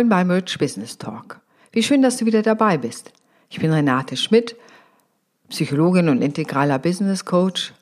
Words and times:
Moin 0.00 0.08
beim 0.08 0.30
Rich 0.30 0.56
Business 0.56 0.96
Talk. 0.96 1.40
Wie 1.72 1.82
schön, 1.82 2.00
dass 2.00 2.16
du 2.16 2.24
wieder 2.24 2.40
dabei 2.40 2.78
bist. 2.78 3.12
Ich 3.50 3.60
bin 3.60 3.70
Renate 3.70 4.16
Schmidt, 4.16 4.56
Psychologin 5.50 6.08
und 6.08 6.22
integraler 6.22 6.78
Business 6.78 7.26
Coach. 7.26 7.74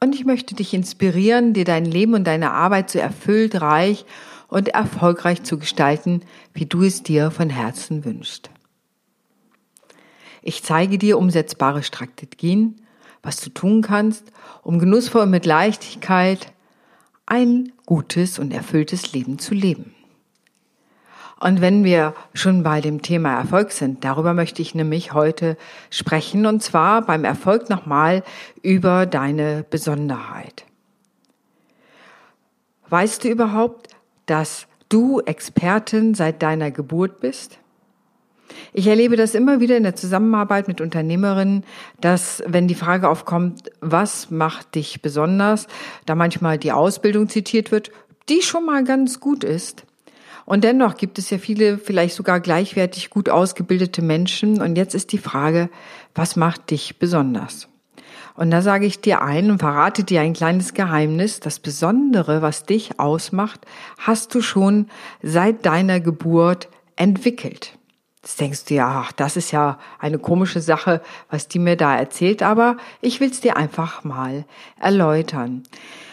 Und 0.00 0.16
ich 0.16 0.24
möchte 0.24 0.56
dich 0.56 0.74
inspirieren, 0.74 1.52
dir 1.52 1.64
dein 1.64 1.84
Leben 1.84 2.14
und 2.14 2.24
deine 2.24 2.50
Arbeit 2.50 2.90
so 2.90 2.98
erfüllt, 2.98 3.60
reich 3.60 4.06
und 4.48 4.70
erfolgreich 4.70 5.44
zu 5.44 5.56
gestalten, 5.56 6.22
wie 6.52 6.66
du 6.66 6.82
es 6.82 7.04
dir 7.04 7.30
von 7.30 7.48
Herzen 7.48 8.04
wünschst. 8.04 8.50
Ich 10.42 10.64
zeige 10.64 10.98
dir 10.98 11.16
umsetzbare 11.16 11.84
Strategien, 11.84 12.82
was 13.22 13.36
du 13.36 13.50
tun 13.50 13.82
kannst, 13.82 14.32
um 14.62 14.80
genussvoll 14.80 15.22
und 15.22 15.30
mit 15.30 15.46
Leichtigkeit 15.46 16.52
ein 17.26 17.70
gutes 17.86 18.40
und 18.40 18.52
erfülltes 18.52 19.12
Leben 19.12 19.38
zu 19.38 19.54
leben. 19.54 19.94
Und 21.42 21.62
wenn 21.62 21.84
wir 21.84 22.14
schon 22.34 22.62
bei 22.62 22.82
dem 22.82 23.00
Thema 23.00 23.38
Erfolg 23.38 23.72
sind, 23.72 24.04
darüber 24.04 24.34
möchte 24.34 24.60
ich 24.60 24.74
nämlich 24.74 25.14
heute 25.14 25.56
sprechen, 25.88 26.44
und 26.44 26.62
zwar 26.62 27.00
beim 27.00 27.24
Erfolg 27.24 27.70
nochmal 27.70 28.22
über 28.62 29.06
deine 29.06 29.64
Besonderheit. 29.68 30.66
Weißt 32.90 33.24
du 33.24 33.28
überhaupt, 33.28 33.88
dass 34.26 34.66
du 34.90 35.20
Expertin 35.20 36.14
seit 36.14 36.42
deiner 36.42 36.70
Geburt 36.70 37.20
bist? 37.20 37.58
Ich 38.74 38.86
erlebe 38.86 39.16
das 39.16 39.34
immer 39.34 39.60
wieder 39.60 39.78
in 39.78 39.84
der 39.84 39.96
Zusammenarbeit 39.96 40.68
mit 40.68 40.82
Unternehmerinnen, 40.82 41.64
dass 42.02 42.42
wenn 42.46 42.68
die 42.68 42.74
Frage 42.74 43.08
aufkommt, 43.08 43.70
was 43.80 44.30
macht 44.30 44.74
dich 44.74 45.00
besonders, 45.00 45.68
da 46.04 46.14
manchmal 46.14 46.58
die 46.58 46.72
Ausbildung 46.72 47.30
zitiert 47.30 47.72
wird, 47.72 47.90
die 48.28 48.42
schon 48.42 48.66
mal 48.66 48.84
ganz 48.84 49.20
gut 49.20 49.42
ist, 49.42 49.86
und 50.50 50.64
dennoch 50.64 50.96
gibt 50.96 51.16
es 51.20 51.30
ja 51.30 51.38
viele, 51.38 51.78
vielleicht 51.78 52.16
sogar 52.16 52.40
gleichwertig 52.40 53.08
gut 53.08 53.28
ausgebildete 53.28 54.02
Menschen. 54.02 54.60
Und 54.60 54.74
jetzt 54.74 54.96
ist 54.96 55.12
die 55.12 55.18
Frage, 55.18 55.70
was 56.12 56.34
macht 56.34 56.72
dich 56.72 56.98
besonders? 56.98 57.68
Und 58.34 58.50
da 58.50 58.60
sage 58.60 58.84
ich 58.84 59.00
dir 59.00 59.22
ein 59.22 59.52
und 59.52 59.60
verrate 59.60 60.02
dir 60.02 60.22
ein 60.22 60.32
kleines 60.32 60.74
Geheimnis. 60.74 61.38
Das 61.38 61.60
Besondere, 61.60 62.42
was 62.42 62.64
dich 62.64 62.98
ausmacht, 62.98 63.60
hast 63.98 64.34
du 64.34 64.40
schon 64.40 64.88
seit 65.22 65.66
deiner 65.66 66.00
Geburt 66.00 66.68
entwickelt. 66.96 67.78
Jetzt 68.20 68.40
denkst 68.40 68.64
du 68.64 68.74
ja, 68.74 69.04
ach, 69.04 69.12
das 69.12 69.36
ist 69.36 69.52
ja 69.52 69.78
eine 70.00 70.18
komische 70.18 70.60
Sache, 70.60 71.00
was 71.30 71.46
die 71.46 71.60
mir 71.60 71.76
da 71.76 71.96
erzählt, 71.96 72.42
aber 72.42 72.76
ich 73.00 73.20
will 73.20 73.30
es 73.30 73.40
dir 73.40 73.56
einfach 73.56 74.02
mal 74.02 74.44
erläutern. 74.80 75.62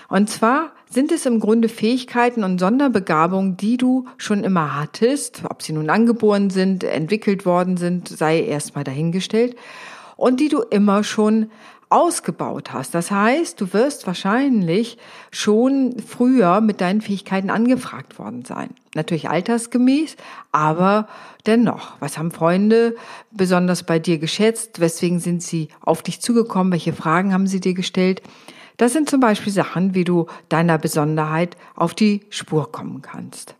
Und 0.09 0.29
zwar 0.29 0.73
sind 0.89 1.11
es 1.11 1.25
im 1.25 1.39
Grunde 1.39 1.69
Fähigkeiten 1.69 2.43
und 2.43 2.59
Sonderbegabungen, 2.59 3.57
die 3.57 3.77
du 3.77 4.05
schon 4.17 4.43
immer 4.43 4.79
hattest, 4.79 5.43
ob 5.49 5.61
sie 5.61 5.73
nun 5.73 5.89
angeboren 5.89 6.49
sind, 6.49 6.83
entwickelt 6.83 7.45
worden 7.45 7.77
sind, 7.77 8.07
sei 8.07 8.41
erstmal 8.41 8.83
dahingestellt, 8.83 9.55
und 10.15 10.39
die 10.39 10.49
du 10.49 10.61
immer 10.61 11.03
schon 11.03 11.51
ausgebaut 11.89 12.73
hast. 12.73 12.93
Das 12.93 13.11
heißt, 13.11 13.61
du 13.61 13.71
wirst 13.71 14.07
wahrscheinlich 14.07 14.97
schon 15.31 15.95
früher 16.05 16.59
mit 16.59 16.81
deinen 16.81 17.01
Fähigkeiten 17.01 17.49
angefragt 17.49 18.19
worden 18.19 18.43
sein. 18.43 18.71
Natürlich 18.93 19.29
altersgemäß, 19.29 20.17
aber 20.51 21.07
dennoch. 21.45 21.93
Was 21.99 22.17
haben 22.17 22.31
Freunde 22.31 22.95
besonders 23.31 23.83
bei 23.83 23.99
dir 23.99 24.17
geschätzt? 24.17 24.81
Weswegen 24.81 25.19
sind 25.19 25.41
sie 25.41 25.69
auf 25.79 26.01
dich 26.01 26.19
zugekommen? 26.19 26.73
Welche 26.73 26.93
Fragen 26.93 27.33
haben 27.33 27.47
sie 27.47 27.61
dir 27.61 27.73
gestellt? 27.73 28.21
Das 28.77 28.93
sind 28.93 29.09
zum 29.09 29.19
Beispiel 29.19 29.51
Sachen, 29.51 29.95
wie 29.95 30.03
du 30.03 30.27
deiner 30.49 30.77
Besonderheit 30.77 31.57
auf 31.75 31.93
die 31.93 32.21
Spur 32.29 32.71
kommen 32.71 33.01
kannst. 33.01 33.55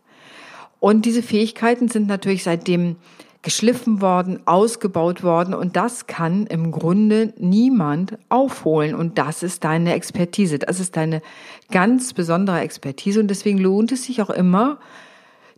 Und 0.80 1.04
diese 1.04 1.22
Fähigkeiten 1.22 1.88
sind 1.88 2.06
natürlich 2.06 2.44
seitdem 2.44 2.96
geschliffen 3.42 4.00
worden, 4.00 4.40
ausgebaut 4.46 5.22
worden 5.22 5.54
und 5.54 5.76
das 5.76 6.06
kann 6.06 6.46
im 6.46 6.72
Grunde 6.72 7.32
niemand 7.38 8.18
aufholen 8.28 8.94
und 8.94 9.16
das 9.16 9.42
ist 9.42 9.64
deine 9.64 9.94
Expertise. 9.94 10.58
Das 10.58 10.80
ist 10.80 10.96
deine 10.96 11.22
ganz 11.70 12.12
besondere 12.12 12.60
Expertise 12.60 13.20
und 13.20 13.28
deswegen 13.28 13.58
lohnt 13.58 13.92
es 13.92 14.04
sich 14.04 14.22
auch 14.22 14.30
immer, 14.30 14.78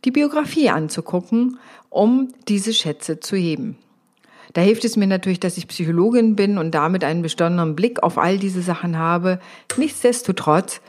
die 0.04 0.10
Biografie 0.10 0.70
anzugucken, 0.70 1.58
um 1.88 2.28
diese 2.48 2.72
Schätze 2.72 3.20
zu 3.20 3.36
heben. 3.36 3.76
Da 4.52 4.60
hilft 4.60 4.84
es 4.84 4.96
mir 4.96 5.06
natürlich, 5.06 5.40
dass 5.40 5.56
ich 5.56 5.68
Psychologin 5.68 6.34
bin 6.36 6.58
und 6.58 6.72
damit 6.72 7.04
einen 7.04 7.22
besonderen 7.22 7.76
Blick 7.76 8.02
auf 8.02 8.18
all 8.18 8.38
diese 8.38 8.62
Sachen 8.62 8.98
habe. 8.98 9.38
Nichtsdestotrotz 9.76 10.80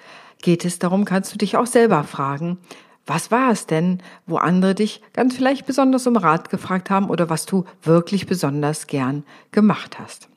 geht 0.41 0.65
es 0.65 0.79
darum, 0.79 1.05
kannst 1.05 1.33
du 1.33 1.37
dich 1.37 1.57
auch 1.57 1.67
selber 1.67 2.03
fragen, 2.03 2.57
was 3.05 3.31
war 3.31 3.51
es 3.51 3.65
denn, 3.65 4.01
wo 4.25 4.37
andere 4.37 4.75
dich 4.75 5.01
ganz 5.13 5.35
vielleicht 5.35 5.65
besonders 5.65 6.07
um 6.07 6.15
Rat 6.15 6.49
gefragt 6.49 6.89
haben 6.89 7.09
oder 7.09 7.29
was 7.29 7.45
du 7.45 7.65
wirklich 7.81 8.27
besonders 8.27 8.87
gern 8.87 9.23
gemacht 9.51 9.99
hast? 9.99 10.30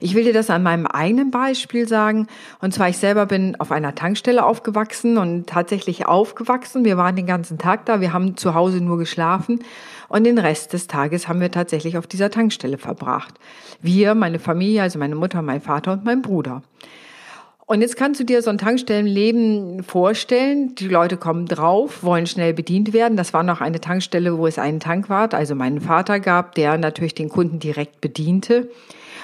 Ich 0.00 0.14
will 0.14 0.24
dir 0.24 0.32
das 0.32 0.50
an 0.50 0.62
meinem 0.62 0.86
eigenen 0.86 1.30
Beispiel 1.30 1.88
sagen. 1.88 2.26
Und 2.60 2.74
zwar, 2.74 2.88
ich 2.88 2.98
selber 2.98 3.26
bin 3.26 3.56
auf 3.60 3.72
einer 3.72 3.94
Tankstelle 3.94 4.44
aufgewachsen 4.44 5.18
und 5.18 5.46
tatsächlich 5.46 6.06
aufgewachsen. 6.06 6.84
Wir 6.84 6.96
waren 6.96 7.16
den 7.16 7.26
ganzen 7.26 7.58
Tag 7.58 7.86
da. 7.86 8.00
Wir 8.00 8.12
haben 8.12 8.36
zu 8.36 8.54
Hause 8.54 8.80
nur 8.80 8.98
geschlafen. 8.98 9.64
Und 10.08 10.24
den 10.24 10.38
Rest 10.38 10.72
des 10.72 10.86
Tages 10.86 11.28
haben 11.28 11.40
wir 11.40 11.50
tatsächlich 11.50 11.98
auf 11.98 12.06
dieser 12.06 12.30
Tankstelle 12.30 12.78
verbracht. 12.78 13.34
Wir, 13.80 14.14
meine 14.14 14.38
Familie, 14.38 14.82
also 14.82 14.98
meine 14.98 15.14
Mutter, 15.14 15.42
mein 15.42 15.60
Vater 15.60 15.92
und 15.92 16.04
mein 16.04 16.22
Bruder. 16.22 16.62
Und 17.66 17.82
jetzt 17.82 17.98
kannst 17.98 18.18
du 18.18 18.24
dir 18.24 18.40
so 18.40 18.48
ein 18.48 18.56
Tankstellenleben 18.56 19.82
vorstellen. 19.82 20.74
Die 20.76 20.88
Leute 20.88 21.18
kommen 21.18 21.44
drauf, 21.44 22.02
wollen 22.02 22.26
schnell 22.26 22.54
bedient 22.54 22.94
werden. 22.94 23.18
Das 23.18 23.34
war 23.34 23.42
noch 23.42 23.60
eine 23.60 23.78
Tankstelle, 23.78 24.38
wo 24.38 24.46
es 24.46 24.58
einen 24.58 24.80
Tankwart, 24.80 25.34
also 25.34 25.54
meinen 25.54 25.82
Vater 25.82 26.18
gab, 26.18 26.54
der 26.54 26.78
natürlich 26.78 27.14
den 27.14 27.28
Kunden 27.28 27.58
direkt 27.58 28.00
bediente 28.00 28.70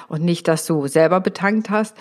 und 0.09 0.22
nicht, 0.22 0.48
dass 0.48 0.66
du 0.66 0.87
selber 0.87 1.20
betankt 1.20 1.70
hast. 1.70 1.97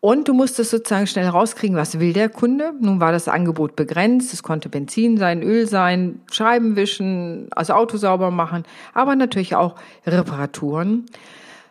Und 0.00 0.28
du 0.28 0.34
musstest 0.34 0.70
sozusagen 0.70 1.06
schnell 1.06 1.28
rauskriegen, 1.28 1.78
was 1.78 1.98
will 1.98 2.12
der 2.12 2.28
Kunde. 2.28 2.74
Nun 2.78 3.00
war 3.00 3.10
das 3.10 3.26
Angebot 3.26 3.74
begrenzt. 3.74 4.34
Es 4.34 4.42
konnte 4.42 4.68
Benzin 4.68 5.16
sein, 5.16 5.42
Öl 5.42 5.66
sein, 5.66 6.20
Scheiben 6.30 6.76
wischen, 6.76 7.48
also 7.52 7.72
Auto 7.72 7.96
sauber 7.96 8.30
machen, 8.30 8.64
aber 8.92 9.16
natürlich 9.16 9.56
auch 9.56 9.76
Reparaturen. 10.06 11.06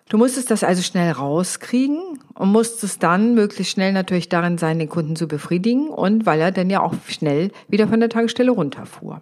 Du 0.10 0.18
musstest 0.18 0.52
das 0.52 0.64
also 0.64 0.82
schnell 0.82 1.12
rauskriegen 1.12 2.20
und 2.34 2.52
musstest 2.52 3.04
dann 3.04 3.36
möglichst 3.36 3.74
schnell 3.74 3.94
natürlich 3.94 4.30
darin 4.30 4.58
sein, 4.58 4.80
den 4.80 4.90
Kunden 4.90 5.16
zu 5.16 5.28
befriedigen 5.28 5.90
und 5.90 6.26
weil 6.26 6.42
er 6.42 6.52
dann 6.52 6.70
ja 6.70 6.82
auch 6.82 6.94
schnell 7.08 7.52
wieder 7.68 7.88
von 7.88 8.00
der 8.00 8.10
Tankstelle 8.10 8.52
runterfuhr. 8.52 9.22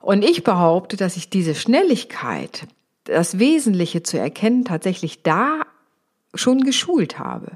Und 0.00 0.24
ich 0.24 0.44
behaupte, 0.44 0.96
dass 0.96 1.16
ich 1.16 1.28
diese 1.28 1.56
Schnelligkeit 1.56 2.68
das 3.06 3.38
Wesentliche 3.38 4.02
zu 4.02 4.18
erkennen 4.18 4.64
tatsächlich 4.64 5.22
da 5.22 5.62
schon 6.34 6.64
geschult 6.64 7.18
habe. 7.18 7.52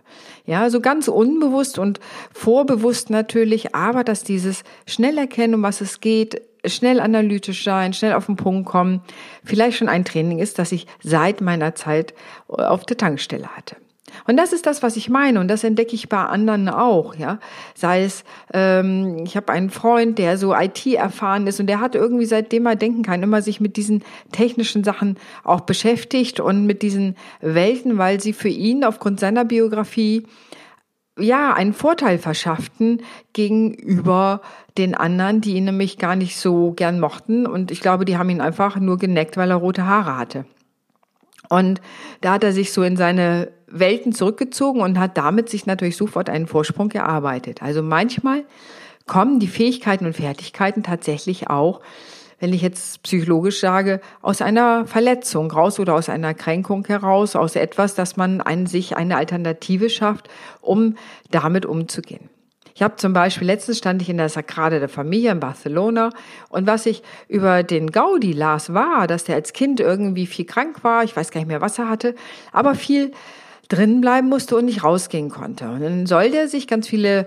Ja, 0.47 0.71
so 0.71 0.81
ganz 0.81 1.09
unbewusst 1.09 1.79
und 1.79 2.01
vorbewusst 2.33 3.11
natürlich, 3.11 3.75
aber 3.75 4.05
dass 4.05 4.25
dieses 4.25 4.65
schnell 4.87 5.19
erkennen, 5.19 5.55
um 5.55 5.63
was 5.63 5.81
es 5.81 6.01
geht, 6.01 6.41
schnell 6.65 7.01
analytisch 7.01 7.65
sein, 7.65 7.93
schnell 7.93 8.15
auf 8.15 8.27
den 8.27 8.37
Punkt 8.37 8.69
kommen, 8.69 9.03
vielleicht 9.45 9.79
schon 9.79 9.89
ein 9.89 10.05
Training 10.05 10.39
ist, 10.39 10.59
das 10.59 10.73
ich 10.73 10.87
seit 11.03 11.41
meiner 11.41 11.75
Zeit 11.75 12.15
auf 12.49 12.85
der 12.85 12.97
Tankstelle 12.97 13.49
hatte. 13.49 13.77
Und 14.27 14.37
das 14.37 14.53
ist 14.53 14.67
das, 14.67 14.83
was 14.83 14.97
ich 14.97 15.09
meine. 15.09 15.41
Und 15.41 15.49
das 15.49 15.65
entdecke 15.65 15.95
ich 15.95 16.09
bei 16.09 16.19
anderen 16.19 16.69
auch, 16.69 17.15
ja. 17.15 17.39
Sei 17.75 18.05
es, 18.05 18.25
ähm, 18.53 19.19
ich 19.25 19.37
habe 19.37 19.53
einen 19.53 19.71
Freund, 19.71 20.19
der 20.19 20.39
so 20.39 20.55
IT 20.55 20.87
erfahren 20.87 21.47
ist 21.47 21.61
und 21.61 21.67
der 21.67 21.81
hat 21.81 21.95
irgendwie 21.95 22.27
seitdem 22.27 22.67
er 22.67 22.77
denken 22.77 23.03
kann, 23.03 23.23
immer 23.23 23.43
sich 23.43 23.61
mit 23.61 23.77
diesen 23.77 24.03
technischen 24.33 24.85
Sachen 24.85 25.17
auch 25.45 25.61
beschäftigt 25.61 26.41
und 26.41 26.67
mit 26.67 26.83
diesen 26.83 27.17
Welten, 27.41 27.99
weil 27.99 28.21
sie 28.21 28.33
für 28.33 28.49
ihn 28.49 28.85
aufgrund 28.85 29.21
seiner 29.21 29.45
Biografie 29.45 30.27
ja, 31.19 31.53
einen 31.53 31.73
Vorteil 31.73 32.19
verschafften 32.19 33.03
gegenüber 33.33 34.41
den 34.79 34.95
anderen, 34.95 35.41
die 35.41 35.55
ihn 35.55 35.65
nämlich 35.65 35.99
gar 35.99 36.17
nicht 36.17 36.39
so 36.39 36.73
gern 36.73 37.01
mochten. 37.01 37.47
Und 37.47 37.71
ich 37.71 37.81
glaube, 37.81 38.05
die 38.05 38.17
haben 38.17 38.31
ihn 38.31 38.41
einfach 38.41 38.77
nur 38.77 38.97
geneckt, 38.97 39.37
weil 39.37 39.51
er 39.51 39.57
rote 39.57 39.87
Haare 39.87 40.17
hatte. 40.17 40.45
Und 41.51 41.83
da 42.21 42.35
hat 42.35 42.45
er 42.45 42.53
sich 42.53 42.73
so 42.73 42.83
in 42.83 42.97
seine 42.97 43.51
Welten 43.67 44.13
zurückgezogen 44.13 44.81
und 44.81 44.99
hat 44.99 45.19
damit 45.19 45.51
sich 45.51 45.67
natürlich 45.67 45.97
sofort 45.97 46.31
einen 46.31 46.47
Vorsprung 46.47 46.91
erarbeitet. 46.93 47.63
Also 47.63 47.83
manchmal 47.83 48.45
kommen 49.07 49.41
die 49.41 49.49
Fähigkeiten 49.49 50.07
und 50.07 50.15
Fertigkeiten 50.15 50.85
tatsächlich 50.85 51.51
auch, 51.51 51.81
wenn 52.39 52.53
ich 52.53 52.63
jetzt 52.63 53.03
psychologisch 53.03 53.61
sage, 53.61 54.01
aus 54.23 54.41
einer 54.41 54.87
Verletzung 54.87 55.51
raus 55.51 55.81
oder 55.81 55.95
aus 55.95 56.09
einer 56.09 56.35
Kränkung 56.35 56.87
heraus, 56.87 57.37
aus 57.37 57.57
etwas, 57.57 57.95
dass 57.97 58.17
man 58.17 58.41
an 58.41 58.67
sich 58.67 58.97
eine 58.97 59.17
Alternative 59.17 59.91
schafft, 59.91 60.29
um 60.61 60.97
damit 61.31 61.67
umzugehen. 61.67 62.31
Ich 62.81 62.83
habe 62.83 62.97
zum 62.97 63.13
Beispiel, 63.13 63.47
letztens 63.47 63.77
stand 63.77 64.01
ich 64.01 64.09
in 64.09 64.17
der 64.17 64.31
Sagrada 64.31 64.79
der 64.79 64.89
Familie 64.89 65.33
in 65.33 65.39
Barcelona 65.39 66.15
und 66.49 66.67
was 66.67 66.87
ich 66.87 67.03
über 67.29 67.63
den 67.63 67.91
Gaudi 67.91 68.33
las, 68.33 68.73
war, 68.73 69.07
dass 69.07 69.25
der 69.25 69.35
als 69.35 69.53
Kind 69.53 69.81
irgendwie 69.81 70.25
viel 70.25 70.47
krank 70.47 70.83
war, 70.83 71.05
ich 71.05 71.15
weiß 71.15 71.31
gar 71.31 71.41
nicht 71.43 71.49
mehr, 71.49 71.61
was 71.61 71.79
er 71.79 71.91
hatte, 71.91 72.15
aber 72.53 72.75
viel 72.75 73.13
drin 73.69 74.01
bleiben 74.01 74.31
musste 74.31 74.57
und 74.57 74.65
nicht 74.65 74.83
rausgehen 74.83 75.29
konnte. 75.29 75.69
Und 75.69 75.83
dann 75.83 76.07
soll 76.07 76.31
der 76.31 76.49
sich 76.49 76.67
ganz 76.67 76.89
viele 76.89 77.27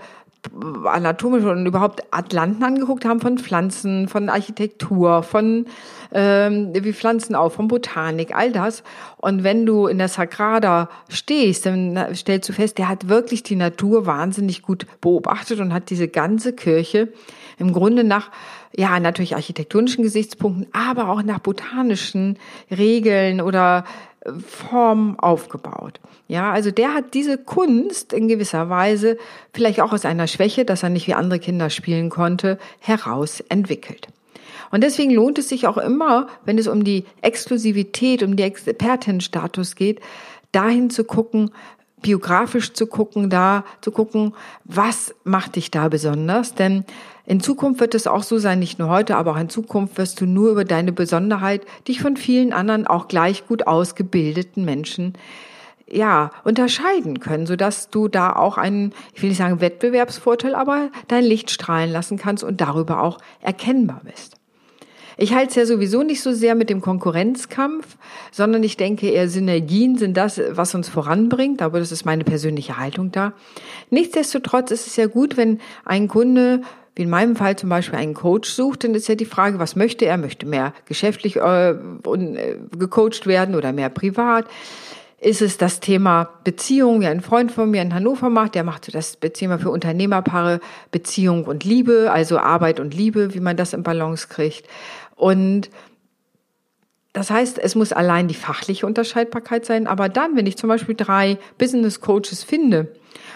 anatomisch 0.86 1.44
und 1.44 1.66
überhaupt 1.66 2.04
Atlanten 2.12 2.64
angeguckt 2.64 3.06
haben 3.06 3.20
von 3.20 3.38
Pflanzen, 3.38 4.08
von 4.08 4.30
Architektur, 4.30 5.24
von 5.24 5.66
ähm, 6.12 6.74
wie 6.74 6.94
Pflanzen 6.94 7.36
auf, 7.36 7.54
von 7.54 7.68
Botanik, 7.68 8.36
all 8.36 8.52
das. 8.52 8.84
Und 9.18 9.44
wenn 9.44 9.66
du 9.66 9.88
in 9.88 9.98
der 9.98 10.10
Sagrada 10.10 10.90
stehst, 11.10 11.66
dann 11.66 11.98
stellst 12.14 12.50
du 12.50 12.54
fest, 12.54 12.78
der 12.78 12.90
hat 12.90 13.10
wirklich 13.10 13.44
die 13.44 13.56
Natur 13.56 14.06
wahnsinnig 14.06 14.62
gut 14.62 14.86
beobachtet 15.02 15.60
und 15.60 15.74
hat 15.74 15.90
diese 15.90 16.08
ganze 16.08 16.54
Kirche 16.54 17.10
im 17.58 17.72
Grunde 17.72 18.04
nach, 18.04 18.32
ja, 18.76 19.00
natürlich 19.00 19.36
architektonischen 19.36 20.04
Gesichtspunkten, 20.04 20.68
aber 20.74 21.10
auch 21.10 21.24
nach 21.24 21.40
botanischen 21.40 22.38
Regeln 22.72 23.42
oder 23.42 23.86
Form 24.46 25.20
aufgebaut. 25.20 26.00
Ja, 26.28 26.52
also 26.52 26.72
der 26.72 26.94
hat 26.94 27.14
diese 27.14 27.38
Kunst 27.38 28.14
in 28.14 28.28
gewisser 28.28 28.70
Weise, 28.70 29.18
vielleicht 29.54 29.82
auch 29.82 29.92
aus 29.92 30.06
einer 30.06 30.28
Schwäche, 30.28 30.66
dass 30.66 30.84
er 30.84 30.90
nicht 30.90 31.08
wie 31.08 31.14
andere 31.14 31.40
Kinder 31.40 31.70
spielen 31.70 32.10
konnte, 32.10 32.58
heraus 32.80 33.42
entwickelt. 33.42 34.08
Und 34.72 34.82
deswegen 34.82 35.12
lohnt 35.12 35.38
es 35.38 35.50
sich 35.50 35.68
auch 35.68 35.78
immer, 35.78 36.28
wenn 36.46 36.58
es 36.58 36.68
um 36.68 36.84
die 36.84 37.06
Exklusivität, 37.22 38.24
um 38.24 38.36
die 38.36 38.44
Expertenstatus 38.44 39.76
geht, 39.76 40.00
dahin 40.52 40.90
zu 40.90 41.04
gucken, 41.04 41.52
biografisch 42.02 42.74
zu 42.74 42.88
gucken, 42.88 43.30
da 43.30 43.66
zu 43.82 43.92
gucken, 43.92 44.34
was 44.64 45.14
macht 45.24 45.56
dich 45.56 45.72
da 45.72 45.90
besonders? 45.90 46.56
Denn 46.56 46.86
in 47.26 47.40
Zukunft 47.40 47.80
wird 47.80 47.96
es 47.96 48.08
auch 48.08 48.24
so 48.24 48.38
sein, 48.38 48.60
nicht 48.60 48.80
nur 48.80 48.90
heute, 48.90 49.16
aber 49.16 49.32
auch 49.32 49.40
in 49.40 49.50
Zukunft 49.50 49.98
wirst 49.98 50.20
du 50.20 50.26
nur 50.26 50.52
über 50.52 50.66
deine 50.66 50.92
Besonderheit 50.92 51.62
dich 51.88 52.02
von 52.02 52.18
vielen 52.18 52.52
anderen 52.52 52.86
auch 52.86 53.08
gleich 53.08 53.48
gut 53.48 53.66
ausgebildeten 53.66 54.66
Menschen 54.66 55.14
ja, 55.88 56.32
unterscheiden 56.44 57.20
können, 57.20 57.46
so 57.46 57.56
dass 57.56 57.90
du 57.90 58.08
da 58.08 58.34
auch 58.36 58.58
einen, 58.58 58.94
ich 59.14 59.22
will 59.22 59.30
nicht 59.30 59.38
sagen 59.38 59.62
Wettbewerbsvorteil, 59.62 60.56
aber 60.56 60.90
dein 61.08 61.24
Licht 61.24 61.52
strahlen 61.52 61.92
lassen 61.92 62.18
kannst 62.18 62.44
und 62.44 62.62
darüber 62.62 63.04
auch 63.04 63.20
erkennbar 63.42 64.02
bist. 64.04 64.38
Ich 65.18 65.34
halte 65.34 65.50
es 65.50 65.56
ja 65.56 65.66
sowieso 65.66 66.04
nicht 66.04 66.22
so 66.22 66.34
sehr 66.34 66.56
mit 66.56 66.70
dem 66.70 66.82
Konkurrenzkampf, 66.82 67.98
sondern 68.32 68.64
ich 68.64 68.78
denke 68.78 69.10
eher 69.10 69.30
Synergien 69.30 69.98
sind 69.98 70.18
das, 70.18 70.42
was 70.52 70.76
uns 70.76 70.90
voranbringt, 70.90 71.62
aber 71.62 71.80
das 71.80 71.92
ist 71.92 72.06
meine 72.06 72.24
persönliche 72.24 72.78
Haltung 72.78 73.12
da. 73.12 73.34
Nichtsdestotrotz 73.90 74.72
ist 74.72 74.88
es 74.88 74.96
ja 74.96 75.08
gut, 75.08 75.38
wenn 75.38 75.60
ein 75.86 76.08
Kunde 76.08 76.62
wie 76.96 77.04
in 77.04 77.10
meinem 77.10 77.36
Fall 77.36 77.56
zum 77.56 77.70
Beispiel 77.70 77.98
einen 77.98 78.14
Coach 78.14 78.50
sucht, 78.50 78.84
dann 78.84 78.94
ist 78.94 79.08
ja 79.08 79.16
die 79.16 79.26
Frage, 79.26 79.58
was 79.58 79.76
möchte 79.76 80.06
er? 80.06 80.18
Möchte 80.18 80.46
mehr 80.46 80.74
geschäftlich 80.86 81.38
äh, 81.38 81.72
äh, 81.72 81.76
gecoacht 82.78 83.26
werden 83.26 83.56
oder 83.56 83.74
mehr 83.74 83.90
privat? 83.90 84.46
Ist 85.24 85.42
es 85.42 85.58
das 85.58 85.80
Thema 85.80 86.30
Beziehung, 86.44 87.00
wie 87.00 87.08
ein 87.08 87.22
Freund 87.22 87.50
von 87.50 87.72
mir 87.72 87.82
in 87.82 87.94
Hannover 87.94 88.30
macht, 88.30 88.56
der 88.56 88.66
macht 88.66 88.94
das 88.94 89.18
Thema 89.20 89.58
für 89.58 89.70
Unternehmerpaare 89.70 90.60
Beziehung 90.92 91.46
und 91.46 91.64
Liebe, 91.64 92.12
also 92.12 92.40
Arbeit 92.40 92.82
und 92.82 92.94
Liebe, 92.94 93.34
wie 93.34 93.40
man 93.40 93.56
das 93.56 93.72
im 93.72 93.84
Balance 93.84 94.28
kriegt. 94.28 94.68
Und 95.16 95.70
das 97.14 97.32
heißt, 97.32 97.58
es 97.58 97.74
muss 97.74 97.94
allein 97.94 98.28
die 98.28 98.34
fachliche 98.34 98.86
Unterscheidbarkeit 98.86 99.66
sein, 99.66 99.88
aber 99.88 100.10
dann, 100.10 100.36
wenn 100.36 100.46
ich 100.46 100.58
zum 100.58 100.68
Beispiel 100.68 100.96
drei 100.96 101.38
Business 101.58 102.02
Coaches 102.02 102.44
finde, 102.44 102.94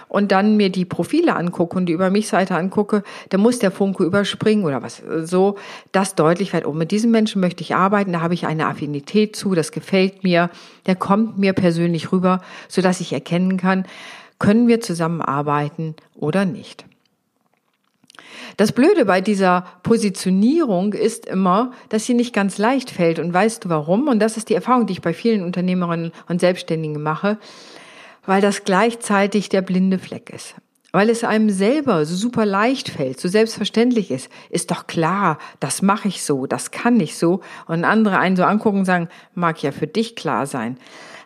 und 0.09 0.31
dann 0.31 0.57
mir 0.57 0.69
die 0.69 0.85
Profile 0.85 1.35
angucke 1.35 1.77
und 1.77 1.85
die 1.87 1.93
über 1.93 2.09
mich 2.09 2.27
Seite 2.27 2.55
angucke, 2.55 3.03
dann 3.29 3.41
muss 3.41 3.59
der 3.59 3.71
Funke 3.71 4.03
überspringen 4.03 4.65
oder 4.65 4.81
was 4.81 5.01
so, 5.23 5.57
das 5.91 6.15
deutlich 6.15 6.53
wird, 6.53 6.65
oh, 6.65 6.73
mit 6.73 6.91
diesem 6.91 7.11
Menschen 7.11 7.41
möchte 7.41 7.61
ich 7.61 7.75
arbeiten, 7.75 8.13
da 8.13 8.21
habe 8.21 8.33
ich 8.33 8.47
eine 8.47 8.67
Affinität 8.67 9.35
zu, 9.35 9.55
das 9.55 9.71
gefällt 9.71 10.23
mir, 10.23 10.49
der 10.85 10.95
kommt 10.95 11.37
mir 11.37 11.53
persönlich 11.53 12.11
rüber, 12.11 12.41
so 12.67 12.81
dass 12.81 13.01
ich 13.01 13.13
erkennen 13.13 13.57
kann, 13.57 13.85
können 14.39 14.67
wir 14.67 14.81
zusammenarbeiten 14.81 15.95
oder 16.15 16.45
nicht. 16.45 16.85
Das 18.55 18.71
Blöde 18.71 19.05
bei 19.05 19.21
dieser 19.21 19.65
Positionierung 19.83 20.93
ist 20.93 21.25
immer, 21.25 21.71
dass 21.89 22.05
sie 22.05 22.13
nicht 22.13 22.33
ganz 22.33 22.57
leicht 22.57 22.89
fällt. 22.89 23.19
Und 23.19 23.33
weißt 23.33 23.65
du 23.65 23.69
warum? 23.69 24.07
Und 24.07 24.19
das 24.19 24.37
ist 24.37 24.49
die 24.49 24.55
Erfahrung, 24.55 24.87
die 24.87 24.93
ich 24.93 25.01
bei 25.01 25.13
vielen 25.13 25.43
Unternehmerinnen 25.43 26.11
und 26.27 26.41
Selbstständigen 26.41 27.01
mache 27.01 27.37
weil 28.27 28.41
das 28.41 28.63
gleichzeitig 28.63 29.49
der 29.49 29.63
blinde 29.63 29.97
Fleck 29.97 30.29
ist. 30.29 30.53
Weil 30.91 31.09
es 31.09 31.23
einem 31.23 31.49
selber 31.49 32.05
so 32.05 32.15
super 32.15 32.45
leicht 32.45 32.89
fällt, 32.89 33.19
so 33.19 33.27
selbstverständlich 33.27 34.11
ist, 34.11 34.29
ist 34.49 34.71
doch 34.71 34.87
klar, 34.87 35.37
das 35.59 35.81
mache 35.81 36.07
ich 36.07 36.23
so, 36.23 36.45
das 36.45 36.71
kann 36.71 36.99
ich 36.99 37.17
so. 37.17 37.41
Und 37.67 37.83
andere 37.83 38.19
einen 38.19 38.35
so 38.35 38.43
angucken 38.43 38.79
und 38.79 38.85
sagen, 38.85 39.09
mag 39.33 39.61
ja 39.63 39.71
für 39.71 39.87
dich 39.87 40.15
klar 40.15 40.45
sein. 40.45 40.77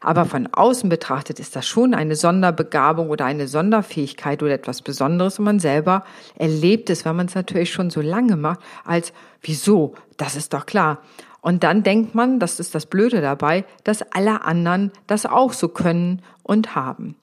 Aber 0.04 0.26
von 0.26 0.48
außen 0.52 0.90
betrachtet 0.90 1.40
ist 1.40 1.56
das 1.56 1.68
schon 1.68 1.94
eine 1.94 2.16
Sonderbegabung 2.16 3.10
oder 3.12 3.26
eine 3.26 3.48
Sonderfähigkeit 3.48 4.42
oder 4.42 4.54
etwas 4.54 4.82
Besonderes 4.82 5.38
und 5.38 5.46
man 5.46 5.60
selber 5.60 6.04
erlebt 6.36 6.90
es, 6.90 7.06
wenn 7.06 7.16
man 7.16 7.28
es 7.28 7.36
natürlich 7.36 7.72
schon 7.72 7.92
so 7.92 8.02
lange 8.02 8.36
macht, 8.36 8.62
als 8.84 9.14
wieso, 9.42 9.94
das 10.18 10.36
ist 10.36 10.54
doch 10.54 10.66
klar. 10.66 11.04
Und 11.42 11.64
dann 11.64 11.84
denkt 11.84 12.14
man, 12.14 12.40
das 12.40 12.60
ist 12.60 12.76
das 12.76 12.86
Blöde 12.86 13.20
dabei, 13.20 13.66
dass 13.84 14.04
alle 14.14 14.44
anderen 14.46 14.92
das 15.08 15.26
auch 15.26 15.54
so 15.54 15.68
können 15.68 16.22
und 16.44 16.76
haben. 16.76 17.16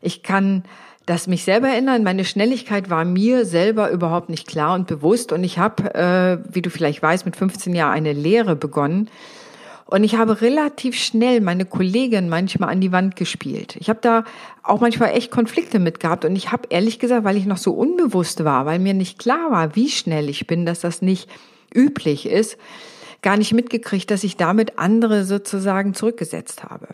Ich 0.00 0.22
kann 0.22 0.64
das 1.06 1.26
mich 1.26 1.44
selber 1.44 1.68
erinnern, 1.68 2.02
meine 2.02 2.24
Schnelligkeit 2.24 2.88
war 2.88 3.04
mir 3.04 3.44
selber 3.44 3.90
überhaupt 3.90 4.30
nicht 4.30 4.46
klar 4.46 4.74
und 4.74 4.86
bewusst 4.86 5.32
und 5.32 5.44
ich 5.44 5.58
habe, 5.58 5.94
äh, 5.94 6.38
wie 6.50 6.62
du 6.62 6.70
vielleicht 6.70 7.02
weißt, 7.02 7.26
mit 7.26 7.36
15 7.36 7.74
Jahren 7.74 7.92
eine 7.92 8.14
Lehre 8.14 8.56
begonnen 8.56 9.10
und 9.86 10.02
ich 10.02 10.16
habe 10.16 10.40
relativ 10.40 10.96
schnell 10.96 11.42
meine 11.42 11.66
Kollegin 11.66 12.30
manchmal 12.30 12.70
an 12.70 12.80
die 12.80 12.90
Wand 12.90 13.16
gespielt. 13.16 13.76
Ich 13.78 13.90
habe 13.90 13.98
da 14.00 14.24
auch 14.62 14.80
manchmal 14.80 15.10
echt 15.10 15.30
Konflikte 15.30 15.78
mit 15.78 16.00
gehabt 16.00 16.24
und 16.24 16.36
ich 16.36 16.50
habe 16.52 16.68
ehrlich 16.70 16.98
gesagt, 16.98 17.24
weil 17.24 17.36
ich 17.36 17.44
noch 17.44 17.58
so 17.58 17.72
unbewusst 17.72 18.44
war, 18.44 18.64
weil 18.64 18.78
mir 18.78 18.94
nicht 18.94 19.18
klar 19.18 19.50
war, 19.50 19.76
wie 19.76 19.90
schnell 19.90 20.30
ich 20.30 20.46
bin, 20.46 20.64
dass 20.64 20.80
das 20.80 21.02
nicht 21.02 21.28
üblich 21.74 22.26
ist, 22.26 22.56
gar 23.24 23.36
nicht 23.36 23.52
mitgekriegt, 23.52 24.10
dass 24.12 24.22
ich 24.22 24.36
damit 24.36 24.78
andere 24.78 25.24
sozusagen 25.24 25.94
zurückgesetzt 25.94 26.62
habe. 26.62 26.88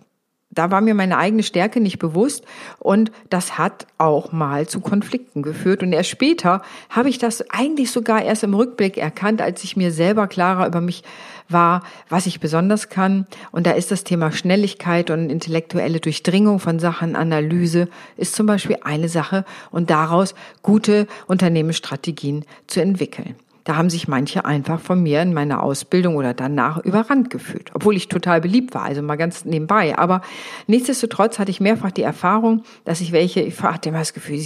Da 0.53 0.73
war 0.73 0.81
mir 0.81 0.95
meine 0.95 1.17
eigene 1.17 1.45
Stärke 1.45 1.81
nicht 1.81 2.01
bewusst 2.01 2.45
und 2.81 3.13
das 3.29 3.57
hat 3.57 3.87
auch 3.99 4.33
mal 4.33 4.67
zu 4.67 4.81
Konflikten 4.81 5.43
geführt. 5.43 5.83
Und 5.85 5.93
erst 5.93 6.09
später 6.09 6.63
habe 6.89 7.09
ich 7.09 7.19
das 7.19 7.49
eigentlich 7.51 7.93
sogar 7.93 8.23
erst 8.23 8.43
im 8.43 8.55
Rückblick 8.55 8.97
erkannt, 8.97 9.41
als 9.43 9.63
ich 9.63 9.77
mir 9.77 9.93
selber 9.93 10.27
klarer 10.27 10.67
über 10.67 10.81
mich 10.81 11.05
war, 11.49 11.85
was 12.09 12.27
ich 12.27 12.41
besonders 12.41 12.89
kann. 12.89 13.27
Und 13.53 13.65
da 13.65 13.73
ist 13.73 13.93
das 13.93 14.03
Thema 14.03 14.33
Schnelligkeit 14.33 15.11
und 15.11 15.31
intellektuelle 15.31 16.01
Durchdringung 16.01 16.59
von 16.59 16.81
Sachen, 16.81 17.15
Analyse, 17.15 17.89
ist 18.17 18.35
zum 18.35 18.47
Beispiel 18.47 18.79
eine 18.83 19.09
Sache 19.09 19.45
und 19.71 19.91
daraus 19.91 20.35
gute 20.63 21.07
Unternehmensstrategien 21.29 22.45
zu 22.67 22.81
entwickeln. 22.81 23.37
Da 23.71 23.77
haben 23.77 23.89
sich 23.89 24.09
manche 24.09 24.45
einfach 24.45 24.81
von 24.81 25.01
mir 25.01 25.23
in 25.23 25.33
meiner 25.33 25.63
Ausbildung 25.63 26.17
oder 26.17 26.35
danach 26.35 26.79
überrannt 26.79 27.31
gefühlt, 27.31 27.71
obwohl 27.73 27.95
ich 27.95 28.09
total 28.09 28.41
beliebt 28.41 28.75
war, 28.75 28.83
also 28.83 29.01
mal 29.01 29.15
ganz 29.15 29.45
nebenbei. 29.45 29.97
Aber 29.97 30.23
nichtsdestotrotz 30.67 31.39
hatte 31.39 31.53
ich 31.53 31.61
mehrfach 31.61 31.93
die 31.93 32.03
Erfahrung, 32.03 32.65
dass 32.85 33.01
ich 33.01 33.13
welche, 33.13 33.43
ich 33.43 33.63
hatte 33.63 33.91
immer 33.91 34.01
das 34.01 34.13
Gefühl, 34.13 34.41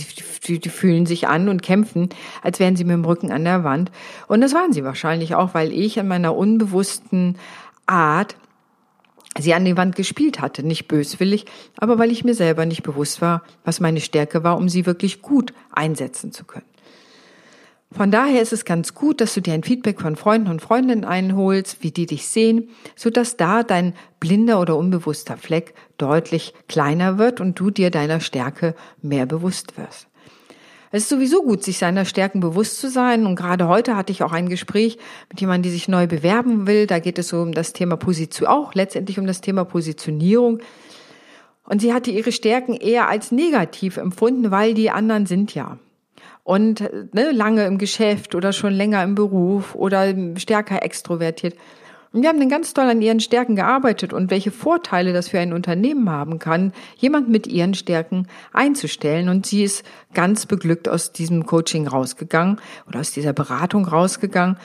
die, 0.46 0.58
die 0.58 0.68
fühlen 0.68 1.06
sich 1.06 1.26
an 1.26 1.48
und 1.48 1.62
kämpfen, 1.62 2.10
als 2.42 2.60
wären 2.60 2.76
sie 2.76 2.84
mit 2.84 2.92
dem 2.92 3.06
Rücken 3.06 3.32
an 3.32 3.44
der 3.44 3.64
Wand. 3.64 3.90
Und 4.28 4.42
das 4.42 4.52
waren 4.52 4.74
sie 4.74 4.84
wahrscheinlich 4.84 5.34
auch, 5.34 5.54
weil 5.54 5.72
ich 5.72 5.96
in 5.96 6.06
meiner 6.06 6.36
unbewussten 6.36 7.38
Art 7.86 8.36
sie 9.38 9.54
an 9.54 9.64
die 9.64 9.78
Wand 9.78 9.96
gespielt 9.96 10.42
hatte, 10.42 10.62
nicht 10.62 10.86
böswillig, 10.86 11.46
aber 11.78 11.98
weil 11.98 12.12
ich 12.12 12.24
mir 12.24 12.34
selber 12.34 12.66
nicht 12.66 12.82
bewusst 12.82 13.22
war, 13.22 13.42
was 13.64 13.80
meine 13.80 14.02
Stärke 14.02 14.44
war, 14.44 14.58
um 14.58 14.68
sie 14.68 14.84
wirklich 14.84 15.22
gut 15.22 15.54
einsetzen 15.72 16.30
zu 16.30 16.44
können. 16.44 16.73
Von 17.96 18.10
daher 18.10 18.42
ist 18.42 18.52
es 18.52 18.64
ganz 18.64 18.94
gut, 18.94 19.20
dass 19.20 19.34
du 19.34 19.40
dir 19.40 19.54
ein 19.54 19.62
Feedback 19.62 20.00
von 20.00 20.16
Freunden 20.16 20.48
und 20.48 20.60
Freundinnen 20.60 21.04
einholst, 21.04 21.84
wie 21.84 21.92
die 21.92 22.06
dich 22.06 22.26
sehen, 22.26 22.70
so 22.96 23.08
dass 23.08 23.36
da 23.36 23.62
dein 23.62 23.94
blinder 24.18 24.60
oder 24.60 24.76
unbewusster 24.76 25.36
Fleck 25.36 25.74
deutlich 25.96 26.54
kleiner 26.66 27.18
wird 27.18 27.40
und 27.40 27.60
du 27.60 27.70
dir 27.70 27.92
deiner 27.92 28.18
Stärke 28.18 28.74
mehr 29.00 29.26
bewusst 29.26 29.78
wirst. 29.78 30.08
Es 30.90 31.04
ist 31.04 31.08
sowieso 31.08 31.42
gut, 31.44 31.62
sich 31.62 31.78
seiner 31.78 32.04
Stärken 32.04 32.40
bewusst 32.40 32.80
zu 32.80 32.90
sein. 32.90 33.26
Und 33.26 33.36
gerade 33.36 33.68
heute 33.68 33.96
hatte 33.96 34.10
ich 34.10 34.24
auch 34.24 34.32
ein 34.32 34.48
Gespräch 34.48 34.98
mit 35.28 35.40
jemandem, 35.40 35.62
die 35.62 35.76
sich 35.76 35.86
neu 35.86 36.08
bewerben 36.08 36.66
will. 36.66 36.88
Da 36.88 36.98
geht 36.98 37.18
es 37.20 37.28
so 37.28 37.42
um 37.42 37.52
das 37.52 37.72
Thema 37.72 37.96
Position, 37.96 38.48
auch 38.48 38.74
letztendlich 38.74 39.20
um 39.20 39.26
das 39.26 39.40
Thema 39.40 39.64
Positionierung. 39.64 40.60
Und 41.64 41.80
sie 41.80 41.92
hatte 41.92 42.10
ihre 42.10 42.32
Stärken 42.32 42.74
eher 42.74 43.08
als 43.08 43.30
negativ 43.30 43.96
empfunden, 43.98 44.50
weil 44.50 44.74
die 44.74 44.90
anderen 44.90 45.26
sind 45.26 45.54
ja 45.54 45.78
und 46.44 46.80
ne, 47.12 47.32
lange 47.32 47.66
im 47.66 47.78
Geschäft 47.78 48.34
oder 48.34 48.52
schon 48.52 48.72
länger 48.72 49.02
im 49.02 49.14
Beruf 49.14 49.74
oder 49.74 50.14
stärker 50.38 50.82
extrovertiert. 50.82 51.56
Und 52.12 52.22
wir 52.22 52.28
haben 52.28 52.38
dann 52.38 52.48
ganz 52.48 52.72
toll 52.74 52.84
an 52.84 53.02
ihren 53.02 53.18
Stärken 53.18 53.56
gearbeitet 53.56 54.12
und 54.12 54.30
welche 54.30 54.52
Vorteile 54.52 55.12
das 55.12 55.30
für 55.30 55.40
ein 55.40 55.52
Unternehmen 55.52 56.08
haben 56.08 56.38
kann, 56.38 56.72
jemand 56.96 57.28
mit 57.28 57.48
ihren 57.48 57.74
Stärken 57.74 58.28
einzustellen. 58.52 59.28
Und 59.28 59.46
sie 59.46 59.64
ist 59.64 59.84
ganz 60.12 60.46
beglückt 60.46 60.88
aus 60.88 61.10
diesem 61.10 61.44
Coaching 61.44 61.88
rausgegangen 61.88 62.60
oder 62.86 63.00
aus 63.00 63.10
dieser 63.10 63.32
Beratung 63.32 63.84
rausgegangen, 63.84 64.58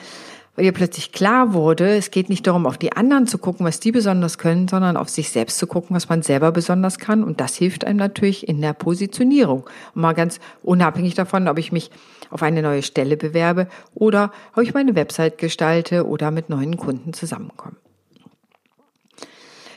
weil 0.60 0.66
ihr 0.66 0.72
plötzlich 0.72 1.12
klar 1.12 1.54
wurde, 1.54 1.96
es 1.96 2.10
geht 2.10 2.28
nicht 2.28 2.46
darum, 2.46 2.66
auf 2.66 2.76
die 2.76 2.92
anderen 2.92 3.26
zu 3.26 3.38
gucken, 3.38 3.64
was 3.64 3.80
die 3.80 3.92
besonders 3.92 4.36
können, 4.36 4.68
sondern 4.68 4.98
auf 4.98 5.08
sich 5.08 5.30
selbst 5.30 5.56
zu 5.56 5.66
gucken, 5.66 5.96
was 5.96 6.10
man 6.10 6.20
selber 6.20 6.52
besonders 6.52 6.98
kann. 6.98 7.24
Und 7.24 7.40
das 7.40 7.56
hilft 7.56 7.86
einem 7.86 7.96
natürlich 7.96 8.46
in 8.46 8.60
der 8.60 8.74
Positionierung. 8.74 9.62
Und 9.94 10.02
mal 10.02 10.12
ganz 10.12 10.38
unabhängig 10.62 11.14
davon, 11.14 11.48
ob 11.48 11.56
ich 11.56 11.72
mich 11.72 11.90
auf 12.28 12.42
eine 12.42 12.60
neue 12.60 12.82
Stelle 12.82 13.16
bewerbe 13.16 13.68
oder 13.94 14.32
ob 14.54 14.62
ich 14.62 14.74
meine 14.74 14.94
Website 14.96 15.38
gestalte 15.38 16.06
oder 16.06 16.30
mit 16.30 16.50
neuen 16.50 16.76
Kunden 16.76 17.14
zusammenkomme. 17.14 17.76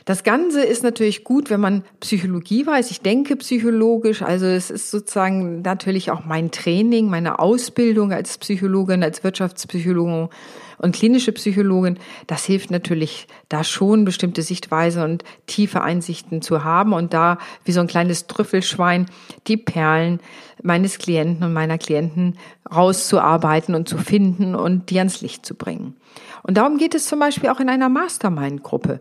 Das 0.04 0.22
Ganze 0.22 0.62
ist 0.62 0.82
natürlich 0.82 1.24
gut, 1.24 1.48
wenn 1.48 1.60
man 1.60 1.82
Psychologie 2.00 2.66
weiß. 2.66 2.90
Ich 2.90 3.00
denke 3.00 3.36
psychologisch, 3.36 4.20
also 4.20 4.44
es 4.44 4.70
ist 4.70 4.90
sozusagen 4.90 5.62
natürlich 5.62 6.10
auch 6.10 6.26
mein 6.26 6.50
Training, 6.50 7.08
meine 7.08 7.38
Ausbildung 7.38 8.12
als 8.12 8.36
Psychologin, 8.36 9.02
als 9.02 9.24
Wirtschaftspsychologin 9.24 10.28
und 10.76 10.94
klinische 10.94 11.32
Psychologin. 11.32 11.98
Das 12.26 12.44
hilft 12.44 12.70
natürlich 12.70 13.28
da 13.48 13.64
schon, 13.64 14.04
bestimmte 14.04 14.42
Sichtweise 14.42 15.02
und 15.02 15.24
tiefe 15.46 15.82
Einsichten 15.82 16.42
zu 16.42 16.64
haben 16.64 16.92
und 16.92 17.14
da 17.14 17.38
wie 17.64 17.72
so 17.72 17.80
ein 17.80 17.86
kleines 17.86 18.26
Trüffelschwein 18.26 19.06
die 19.46 19.56
Perlen 19.56 20.20
meines 20.62 20.98
Klienten 20.98 21.44
und 21.44 21.54
meiner 21.54 21.78
Klienten 21.78 22.36
rauszuarbeiten 22.70 23.74
und 23.74 23.88
zu 23.88 23.96
finden 23.96 24.54
und 24.54 24.90
die 24.90 24.98
ans 24.98 25.22
Licht 25.22 25.46
zu 25.46 25.54
bringen. 25.54 25.96
Und 26.42 26.58
darum 26.58 26.76
geht 26.76 26.94
es 26.94 27.06
zum 27.06 27.20
Beispiel 27.20 27.48
auch 27.48 27.60
in 27.60 27.70
einer 27.70 27.88
Mastermind-Gruppe. 27.88 29.00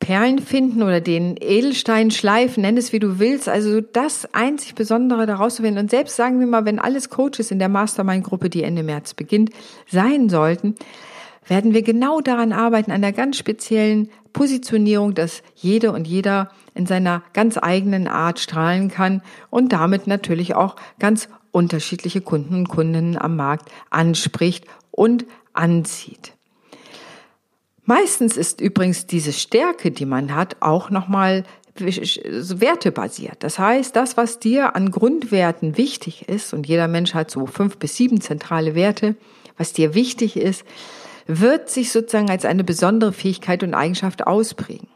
Perlen 0.00 0.38
finden 0.38 0.82
oder 0.82 1.00
den 1.00 1.36
Edelstein 1.38 2.10
schleifen, 2.10 2.62
nenn 2.62 2.78
es 2.78 2.92
wie 2.92 2.98
du 2.98 3.18
willst. 3.18 3.48
Also 3.48 3.80
das 3.80 4.34
einzig 4.34 4.74
Besondere 4.74 5.26
daraus 5.26 5.56
zu 5.56 5.62
finden. 5.62 5.78
Und 5.78 5.90
selbst 5.90 6.16
sagen 6.16 6.40
wir 6.40 6.46
mal, 6.46 6.64
wenn 6.64 6.78
alles 6.78 7.10
Coaches 7.10 7.50
in 7.50 7.58
der 7.58 7.68
Mastermind-Gruppe, 7.68 8.50
die 8.50 8.62
Ende 8.62 8.82
März 8.82 9.14
beginnt, 9.14 9.50
sein 9.86 10.28
sollten, 10.30 10.74
werden 11.46 11.74
wir 11.74 11.82
genau 11.82 12.20
daran 12.20 12.52
arbeiten, 12.52 12.92
an 12.92 13.02
der 13.02 13.12
ganz 13.12 13.36
speziellen 13.36 14.08
Positionierung, 14.32 15.14
dass 15.14 15.42
jede 15.54 15.92
und 15.92 16.06
jeder 16.06 16.50
in 16.74 16.86
seiner 16.86 17.22
ganz 17.32 17.58
eigenen 17.60 18.08
Art 18.08 18.40
strahlen 18.40 18.88
kann 18.88 19.22
und 19.50 19.72
damit 19.72 20.06
natürlich 20.06 20.54
auch 20.54 20.76
ganz 20.98 21.28
unterschiedliche 21.50 22.20
Kunden 22.20 22.54
und 22.54 22.68
Kundinnen 22.68 23.18
am 23.18 23.36
Markt 23.36 23.70
anspricht 23.90 24.64
und 24.90 25.26
anzieht. 25.52 26.32
Meistens 27.84 28.36
ist 28.36 28.60
übrigens 28.60 29.06
diese 29.06 29.32
Stärke, 29.32 29.90
die 29.90 30.06
man 30.06 30.34
hat, 30.34 30.56
auch 30.60 30.90
nochmal 30.90 31.44
wertebasiert. 31.76 33.36
Das 33.40 33.58
heißt, 33.58 33.96
das, 33.96 34.16
was 34.16 34.38
dir 34.38 34.76
an 34.76 34.90
Grundwerten 34.90 35.76
wichtig 35.76 36.28
ist, 36.28 36.52
und 36.52 36.66
jeder 36.66 36.88
Mensch 36.88 37.14
hat 37.14 37.30
so 37.30 37.46
fünf 37.46 37.78
bis 37.78 37.96
sieben 37.96 38.20
zentrale 38.20 38.74
Werte, 38.74 39.16
was 39.56 39.72
dir 39.72 39.94
wichtig 39.94 40.36
ist, 40.36 40.64
wird 41.26 41.70
sich 41.70 41.92
sozusagen 41.92 42.30
als 42.30 42.44
eine 42.44 42.64
besondere 42.64 43.12
Fähigkeit 43.12 43.62
und 43.62 43.74
Eigenschaft 43.74 44.26
ausprägen. 44.26 44.88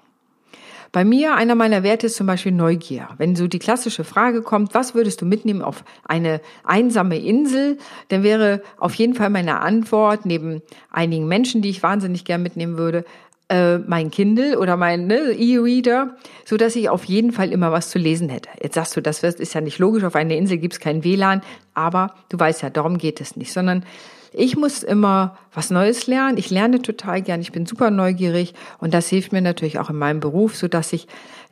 Bei 0.95 1.05
mir, 1.05 1.35
einer 1.35 1.57
meiner 1.57 1.83
Werte 1.83 2.07
ist 2.07 2.15
zum 2.15 2.29
Beispiel 2.29 2.53
Neugier. 2.53 3.09
Wenn 3.19 3.35
so 3.35 3.49
die 3.49 3.59
klassische 3.59 4.05
Frage 4.05 4.43
kommt, 4.43 4.75
was 4.75 4.95
würdest 4.95 5.21
du 5.21 5.27
mitnehmen 5.27 5.61
auf 5.61 5.83
eine 6.05 6.41
einsame 6.63 7.19
Insel, 7.19 7.79
dann 8.11 8.23
wäre 8.23 8.63
auf 8.79 8.95
jeden 8.95 9.15
Fall 9.15 9.29
meine 9.29 9.59
Antwort, 9.59 10.25
neben 10.25 10.63
einigen 10.93 11.27
Menschen, 11.27 11.63
die 11.63 11.71
ich 11.71 11.83
wahnsinnig 11.83 12.25
gern 12.25 12.45
mitnehmen 12.45 12.79
würde, 12.79 13.05
äh, 13.49 13.79
mein 13.79 14.13
Kindle 14.13 14.57
oder 14.57 14.77
mein 14.77 15.09
ne, 15.09 15.33
E-Reader, 15.33 16.15
so 16.45 16.57
dass 16.57 16.77
ich 16.77 16.89
auf 16.89 17.03
jeden 17.07 17.33
Fall 17.33 17.51
immer 17.51 17.73
was 17.73 17.91
zu 17.91 17.99
lesen 17.99 18.29
hätte. 18.29 18.51
Jetzt 18.63 18.75
sagst 18.75 18.97
du, 18.97 19.01
das 19.01 19.25
ist 19.25 19.53
ja 19.53 19.61
nicht 19.61 19.81
logisch, 19.81 20.05
auf 20.05 20.15
einer 20.15 20.37
Insel 20.37 20.59
gibt 20.59 20.75
es 20.75 20.79
kein 20.79 21.03
WLAN, 21.03 21.43
aber 21.75 22.15
du 22.29 22.39
weißt 22.39 22.63
ja, 22.63 22.71
darum 22.71 22.99
geht 22.99 23.21
es 23.21 23.35
nicht, 23.35 23.53
sondern 23.53 23.85
ich 24.37 24.57
muss 24.57 24.83
immer 24.83 25.37
was 25.53 25.71
Neues 25.71 26.09
lernen. 26.09 26.39
Ich 26.39 26.51
lerne 26.51 26.83
total 26.83 27.23
gern. 27.23 27.41
Ich 27.41 27.53
bin 27.53 27.67
super 27.67 27.91
neugierig 27.91 28.55
und 28.81 28.93
das 28.93 29.09
hilft 29.09 29.33
mir 29.33 29.41
natürlich 29.41 29.79
auch 29.79 29.91
in 29.91 29.97
meinem 29.97 30.21
Beruf, 30.21 30.57
so 30.57 30.67
dass 30.67 30.93
ich 30.93 31.07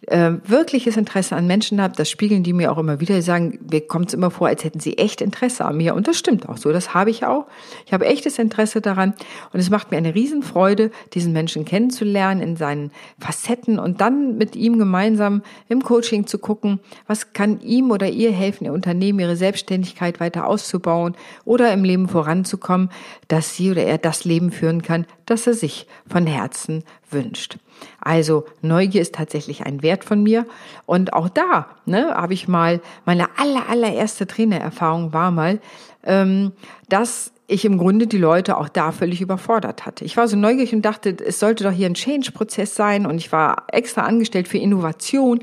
äh, 0.08 0.32
wirkliches 0.44 0.96
Interesse 0.96 1.36
an 1.36 1.46
Menschen 1.46 1.80
habe. 1.80 1.94
Das 1.96 2.10
spiegeln 2.10 2.42
die 2.42 2.52
mir 2.52 2.72
auch 2.72 2.78
immer 2.78 3.00
wieder. 3.00 3.14
Die 3.14 3.22
sagen, 3.22 3.60
mir 3.70 3.86
kommt 3.86 4.08
es 4.08 4.14
immer 4.14 4.30
vor, 4.30 4.48
als 4.48 4.64
hätten 4.64 4.80
sie 4.80 4.98
echt 4.98 5.20
Interesse 5.20 5.64
an 5.64 5.76
mir. 5.76 5.94
Und 5.94 6.08
das 6.08 6.18
stimmt 6.18 6.48
auch 6.48 6.56
so. 6.56 6.72
Das 6.72 6.94
habe 6.94 7.10
ich 7.10 7.24
auch. 7.24 7.46
Ich 7.86 7.92
habe 7.92 8.06
echtes 8.06 8.38
Interesse 8.38 8.80
daran. 8.80 9.14
Und 9.52 9.60
es 9.60 9.70
macht 9.70 9.90
mir 9.90 9.96
eine 9.96 10.14
Riesenfreude, 10.14 10.90
diesen 11.14 11.32
Menschen 11.32 11.64
kennenzulernen 11.64 12.40
in 12.40 12.56
seinen 12.56 12.90
Facetten 13.18 13.78
und 13.78 14.00
dann 14.00 14.36
mit 14.38 14.56
ihm 14.56 14.78
gemeinsam 14.78 15.42
im 15.68 15.82
Coaching 15.82 16.26
zu 16.26 16.38
gucken, 16.38 16.80
was 17.06 17.32
kann 17.32 17.60
ihm 17.60 17.90
oder 17.90 18.08
ihr 18.08 18.32
helfen, 18.32 18.64
ihr 18.64 18.72
Unternehmen, 18.72 19.20
ihre 19.20 19.36
Selbstständigkeit 19.36 20.20
weiter 20.20 20.46
auszubauen 20.46 21.14
oder 21.44 21.72
im 21.72 21.84
Leben 21.84 22.08
voranzukommen, 22.08 22.90
dass 23.28 23.56
sie 23.56 23.70
oder 23.70 23.84
er 23.84 23.98
das 23.98 24.24
Leben 24.24 24.50
führen 24.50 24.82
kann, 24.82 25.06
das 25.26 25.46
er 25.46 25.54
sich 25.54 25.86
von 26.08 26.26
Herzen 26.26 26.82
wünscht. 27.10 27.58
Also 28.00 28.44
Neugier 28.62 29.02
ist 29.02 29.14
tatsächlich 29.14 29.64
ein 29.64 29.82
Wert 29.82 29.91
von 30.00 30.22
mir. 30.22 30.46
Und 30.86 31.12
auch 31.12 31.28
da 31.28 31.66
ne, 31.86 32.14
habe 32.14 32.34
ich 32.34 32.48
mal, 32.48 32.80
meine 33.04 33.26
aller, 33.38 33.68
allererste 33.68 34.26
Trainererfahrung 34.26 35.12
war 35.12 35.30
mal, 35.30 35.60
ähm, 36.04 36.52
dass 36.88 37.32
ich 37.46 37.64
im 37.64 37.78
Grunde 37.78 38.06
die 38.06 38.18
Leute 38.18 38.56
auch 38.56 38.68
da 38.68 38.92
völlig 38.92 39.20
überfordert 39.20 39.84
hatte. 39.84 40.04
Ich 40.04 40.16
war 40.16 40.26
so 40.26 40.36
neugierig 40.36 40.74
und 40.74 40.82
dachte, 40.82 41.14
es 41.24 41.38
sollte 41.38 41.64
doch 41.64 41.72
hier 41.72 41.86
ein 41.86 41.94
Change-Prozess 41.94 42.74
sein 42.74 43.06
und 43.06 43.18
ich 43.18 43.30
war 43.30 43.64
extra 43.68 44.02
angestellt 44.02 44.48
für 44.48 44.58
Innovation. 44.58 45.40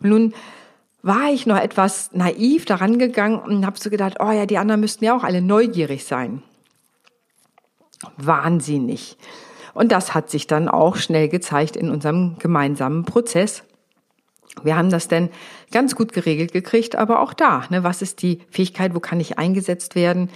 Und 0.00 0.08
nun 0.08 0.34
war 1.02 1.32
ich 1.32 1.46
noch 1.46 1.58
etwas 1.58 2.10
naiv 2.12 2.64
daran 2.64 2.98
gegangen 2.98 3.38
und 3.38 3.66
habe 3.66 3.78
so 3.78 3.90
gedacht, 3.90 4.16
oh 4.20 4.30
ja, 4.30 4.46
die 4.46 4.58
anderen 4.58 4.80
müssten 4.80 5.04
ja 5.04 5.16
auch 5.16 5.24
alle 5.24 5.42
neugierig 5.42 6.04
sein. 6.04 6.42
Wahnsinnig. 8.16 9.16
Und 9.74 9.92
das 9.92 10.14
hat 10.14 10.30
sich 10.30 10.46
dann 10.46 10.68
auch 10.68 10.96
schnell 10.96 11.28
gezeigt 11.28 11.76
in 11.76 11.90
unserem 11.90 12.36
gemeinsamen 12.38 13.04
Prozess. 13.04 13.62
Wir 14.64 14.76
haben 14.76 14.90
das 14.90 15.08
denn 15.08 15.30
ganz 15.70 15.94
gut 15.94 16.12
geregelt 16.12 16.52
gekriegt, 16.52 16.96
aber 16.96 17.20
auch 17.20 17.32
da, 17.32 17.64
ne, 17.70 17.84
was 17.84 18.02
ist 18.02 18.22
die 18.22 18.40
Fähigkeit, 18.50 18.94
wo 18.94 19.00
kann 19.00 19.20
ich 19.20 19.38
eingesetzt 19.38 19.94
werden? 19.94 20.30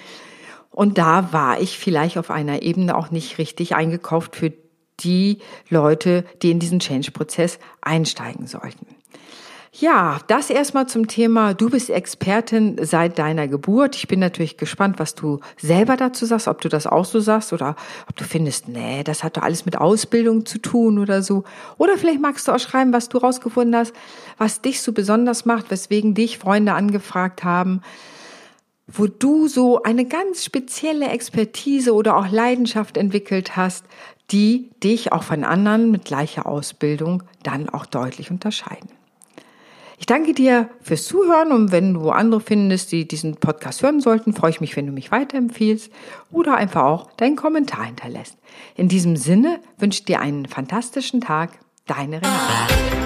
Und 0.70 0.98
da 0.98 1.32
war 1.32 1.60
ich 1.60 1.78
vielleicht 1.78 2.16
auf 2.18 2.30
einer 2.30 2.62
Ebene 2.62 2.96
auch 2.96 3.10
nicht 3.10 3.38
richtig 3.38 3.74
eingekauft 3.74 4.36
für 4.36 4.52
die 5.00 5.38
Leute, 5.68 6.24
die 6.42 6.50
in 6.50 6.58
diesen 6.58 6.80
Change-Prozess 6.80 7.58
einsteigen 7.80 8.46
sollten. 8.46 8.86
Ja, 9.74 10.20
das 10.26 10.50
erstmal 10.50 10.86
zum 10.86 11.08
Thema, 11.08 11.54
du 11.54 11.70
bist 11.70 11.88
Expertin 11.88 12.76
seit 12.82 13.18
deiner 13.18 13.48
Geburt. 13.48 13.96
Ich 13.96 14.06
bin 14.06 14.20
natürlich 14.20 14.58
gespannt, 14.58 14.98
was 14.98 15.14
du 15.14 15.40
selber 15.56 15.96
dazu 15.96 16.26
sagst, 16.26 16.46
ob 16.46 16.60
du 16.60 16.68
das 16.68 16.86
auch 16.86 17.06
so 17.06 17.20
sagst 17.20 17.54
oder 17.54 17.74
ob 18.06 18.14
du 18.16 18.24
findest, 18.24 18.68
nee, 18.68 19.02
das 19.02 19.24
hat 19.24 19.38
doch 19.38 19.42
alles 19.42 19.64
mit 19.64 19.78
Ausbildung 19.78 20.44
zu 20.44 20.58
tun 20.58 20.98
oder 20.98 21.22
so. 21.22 21.44
Oder 21.78 21.96
vielleicht 21.96 22.20
magst 22.20 22.46
du 22.46 22.52
auch 22.52 22.58
schreiben, 22.58 22.92
was 22.92 23.08
du 23.08 23.16
rausgefunden 23.16 23.74
hast, 23.74 23.94
was 24.36 24.60
dich 24.60 24.82
so 24.82 24.92
besonders 24.92 25.46
macht, 25.46 25.70
weswegen 25.70 26.12
dich 26.12 26.36
Freunde 26.36 26.74
angefragt 26.74 27.42
haben, 27.42 27.80
wo 28.86 29.06
du 29.06 29.48
so 29.48 29.82
eine 29.84 30.04
ganz 30.04 30.44
spezielle 30.44 31.08
Expertise 31.08 31.94
oder 31.94 32.18
auch 32.18 32.28
Leidenschaft 32.30 32.98
entwickelt 32.98 33.56
hast, 33.56 33.86
die 34.32 34.68
dich 34.84 35.12
auch 35.12 35.22
von 35.22 35.44
anderen 35.44 35.90
mit 35.90 36.04
gleicher 36.04 36.44
Ausbildung 36.44 37.22
dann 37.42 37.70
auch 37.70 37.86
deutlich 37.86 38.30
unterscheiden. 38.30 39.01
Ich 40.02 40.06
danke 40.06 40.34
dir 40.34 40.68
fürs 40.80 41.04
Zuhören 41.04 41.52
und 41.52 41.70
wenn 41.70 41.94
du 41.94 42.10
andere 42.10 42.40
findest, 42.40 42.90
die 42.90 43.06
diesen 43.06 43.36
Podcast 43.36 43.84
hören 43.84 44.00
sollten, 44.00 44.32
freue 44.32 44.50
ich 44.50 44.60
mich, 44.60 44.74
wenn 44.74 44.84
du 44.84 44.90
mich 44.90 45.12
weiterempfiehlst 45.12 45.92
oder 46.32 46.56
einfach 46.56 46.82
auch 46.82 47.12
deinen 47.12 47.36
Kommentar 47.36 47.84
hinterlässt. 47.84 48.36
In 48.74 48.88
diesem 48.88 49.14
Sinne 49.14 49.60
wünsche 49.78 50.00
ich 50.00 50.04
dir 50.04 50.18
einen 50.18 50.46
fantastischen 50.46 51.20
Tag. 51.20 51.50
Deine 51.86 52.16
Renate. 52.16 53.01